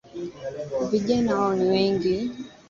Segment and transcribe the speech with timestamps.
[0.91, 2.31] Vijana wao ni wengi